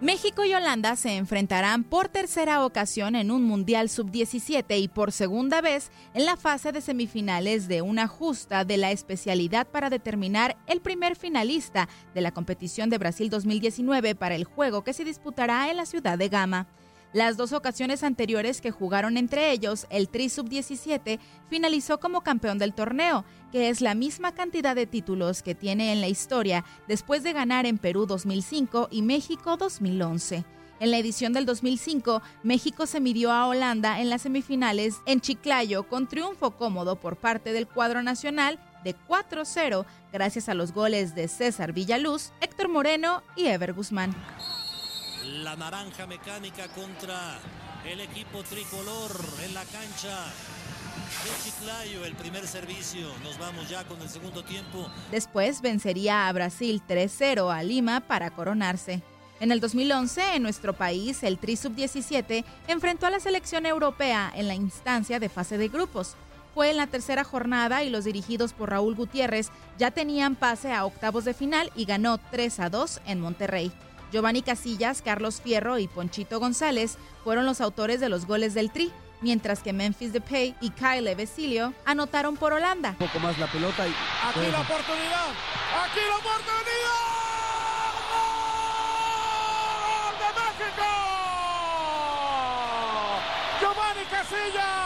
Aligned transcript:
México 0.00 0.44
y 0.44 0.54
Holanda 0.54 0.94
se 0.94 1.16
enfrentarán 1.16 1.82
por 1.82 2.08
tercera 2.08 2.64
ocasión 2.64 3.16
en 3.16 3.32
un 3.32 3.42
Mundial 3.42 3.88
Sub-17 3.88 4.78
y 4.78 4.86
por 4.86 5.10
segunda 5.10 5.60
vez 5.60 5.90
en 6.14 6.24
la 6.24 6.36
fase 6.36 6.70
de 6.70 6.80
semifinales 6.80 7.66
de 7.66 7.82
una 7.82 8.06
justa 8.06 8.64
de 8.64 8.76
la 8.76 8.92
especialidad 8.92 9.66
para 9.66 9.90
determinar 9.90 10.56
el 10.68 10.80
primer 10.80 11.16
finalista 11.16 11.88
de 12.14 12.20
la 12.20 12.30
competición 12.30 12.90
de 12.90 12.98
Brasil 12.98 13.28
2019 13.28 14.14
para 14.14 14.36
el 14.36 14.44
juego 14.44 14.84
que 14.84 14.92
se 14.92 15.04
disputará 15.04 15.68
en 15.68 15.78
la 15.78 15.84
ciudad 15.84 16.16
de 16.16 16.28
Gama. 16.28 16.68
Las 17.14 17.38
dos 17.38 17.54
ocasiones 17.54 18.02
anteriores 18.02 18.60
que 18.60 18.70
jugaron 18.70 19.16
entre 19.16 19.50
ellos, 19.50 19.86
el 19.88 20.10
Tri 20.10 20.28
Sub-17 20.28 21.18
finalizó 21.48 21.98
como 22.00 22.20
campeón 22.20 22.58
del 22.58 22.74
torneo, 22.74 23.24
que 23.50 23.70
es 23.70 23.80
la 23.80 23.94
misma 23.94 24.32
cantidad 24.32 24.76
de 24.76 24.86
títulos 24.86 25.42
que 25.42 25.54
tiene 25.54 25.92
en 25.92 26.02
la 26.02 26.08
historia 26.08 26.66
después 26.86 27.22
de 27.22 27.32
ganar 27.32 27.64
en 27.64 27.78
Perú 27.78 28.04
2005 28.04 28.88
y 28.90 29.00
México 29.00 29.56
2011. 29.56 30.44
En 30.80 30.90
la 30.90 30.98
edición 30.98 31.32
del 31.32 31.46
2005, 31.46 32.22
México 32.42 32.86
se 32.86 33.00
midió 33.00 33.32
a 33.32 33.46
Holanda 33.48 34.00
en 34.00 34.10
las 34.10 34.22
semifinales 34.22 34.96
en 35.06 35.22
Chiclayo 35.22 35.88
con 35.88 36.08
triunfo 36.08 36.52
cómodo 36.52 36.96
por 36.96 37.16
parte 37.16 37.52
del 37.54 37.66
cuadro 37.66 38.02
nacional 38.02 38.60
de 38.84 38.94
4-0 39.08 39.86
gracias 40.12 40.48
a 40.48 40.54
los 40.54 40.72
goles 40.72 41.14
de 41.14 41.26
César 41.26 41.72
Villaluz, 41.72 42.32
Héctor 42.40 42.68
Moreno 42.68 43.22
y 43.34 43.46
Ever 43.46 43.72
Guzmán 43.72 44.14
la 45.28 45.56
naranja 45.56 46.06
mecánica 46.06 46.68
contra 46.68 47.38
el 47.84 48.00
equipo 48.00 48.42
tricolor 48.42 49.10
en 49.44 49.54
la 49.54 49.64
cancha 49.64 50.26
Chiclayo, 51.44 52.04
el 52.04 52.14
primer 52.14 52.46
servicio. 52.46 53.08
Nos 53.22 53.38
vamos 53.38 53.68
ya 53.68 53.84
con 53.84 54.00
el 54.00 54.08
segundo 54.08 54.42
tiempo. 54.42 54.88
Después 55.10 55.60
vencería 55.60 56.28
a 56.28 56.32
Brasil 56.32 56.82
3-0 56.86 57.54
a 57.54 57.62
Lima 57.62 58.00
para 58.00 58.30
coronarse. 58.30 59.02
En 59.40 59.52
el 59.52 59.60
2011, 59.60 60.36
en 60.36 60.42
nuestro 60.42 60.72
país, 60.72 61.22
el 61.22 61.38
Tri 61.38 61.56
Sub-17 61.56 62.44
enfrentó 62.66 63.06
a 63.06 63.10
la 63.10 63.20
selección 63.20 63.66
europea 63.66 64.32
en 64.34 64.48
la 64.48 64.54
instancia 64.54 65.20
de 65.20 65.28
fase 65.28 65.58
de 65.58 65.68
grupos. 65.68 66.16
Fue 66.54 66.70
en 66.70 66.76
la 66.76 66.88
tercera 66.88 67.24
jornada 67.24 67.84
y 67.84 67.90
los 67.90 68.04
dirigidos 68.04 68.52
por 68.52 68.70
Raúl 68.70 68.94
Gutiérrez 68.94 69.50
ya 69.78 69.90
tenían 69.90 70.34
pase 70.34 70.72
a 70.72 70.84
octavos 70.84 71.24
de 71.24 71.34
final 71.34 71.70
y 71.76 71.84
ganó 71.84 72.18
3 72.18 72.58
2 72.70 73.00
en 73.06 73.20
Monterrey. 73.20 73.72
Giovanni 74.12 74.42
Casillas, 74.42 75.02
Carlos 75.02 75.40
Fierro 75.42 75.78
y 75.78 75.88
Ponchito 75.88 76.40
González 76.40 76.96
fueron 77.24 77.44
los 77.46 77.60
autores 77.60 78.00
de 78.00 78.08
los 78.08 78.26
goles 78.26 78.54
del 78.54 78.70
Tri, 78.70 78.90
mientras 79.20 79.60
que 79.60 79.72
Memphis 79.72 80.12
Depay 80.12 80.54
y 80.60 80.70
Kyle 80.70 81.14
Vesilio 81.14 81.74
anotaron 81.84 82.36
por 82.36 82.52
Holanda. 82.52 82.96
Un 82.98 83.06
poco 83.06 83.18
más 83.20 83.38
la 83.38 83.46
pelota 83.46 83.86
y... 83.86 83.90
Aquí 83.90 84.50
la 84.50 84.60
oportunidad, 84.60 85.28
aquí 85.84 86.00
la 86.08 86.16
oportunidad. 86.16 86.58
¡Gol 89.84 90.14
de 90.18 90.28
México! 90.40 90.86
Giovanni 93.60 94.04
Casillas. 94.10 94.77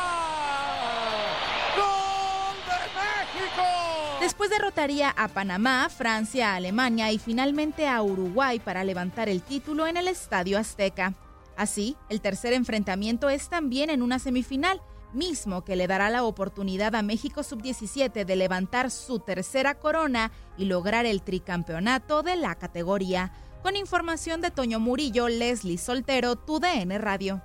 Después 4.23 4.51
derrotaría 4.51 5.11
a 5.11 5.27
Panamá, 5.27 5.89
Francia, 5.89 6.55
Alemania 6.55 7.11
y 7.11 7.19
finalmente 7.19 7.89
a 7.89 8.01
Uruguay 8.05 8.61
para 8.61 8.85
levantar 8.85 9.29
el 9.29 9.43
título 9.43 9.89
en 9.89 9.97
el 9.97 10.07
Estadio 10.07 10.61
Azteca. 10.61 11.15
Así, 11.57 11.97
el 12.09 12.21
tercer 12.21 12.53
enfrentamiento 12.53 13.29
es 13.29 13.49
también 13.49 13.91
en 13.91 14.01
una 14.01 14.21
semifinal, 14.21 14.81
mismo 15.13 15.65
que 15.65 15.75
le 15.75 15.89
dará 15.89 16.09
la 16.09 16.23
oportunidad 16.23 16.95
a 16.95 17.03
México 17.03 17.43
Sub-17 17.43 18.25
de 18.25 18.37
levantar 18.37 18.93
su 18.93 19.19
tercera 19.19 19.75
corona 19.81 20.31
y 20.57 20.67
lograr 20.67 21.05
el 21.05 21.23
tricampeonato 21.23 22.23
de 22.23 22.37
la 22.37 22.55
categoría. 22.55 23.33
Con 23.65 23.75
información 23.75 24.41
de 24.41 24.53
Toño 24.53 24.79
Murillo, 24.79 25.29
Leslie 25.29 25.79
Soltero, 25.79 26.37
TUDN 26.37 26.97
Radio. 27.01 27.43